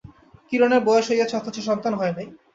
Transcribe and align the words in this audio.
কিরণের 0.49 0.81
বয়স 0.87 1.05
হইয়াছে 1.09 1.35
অথচ 1.37 1.55
সন্তান 1.69 1.93
হয় 1.93 2.13
নাই। 2.17 2.27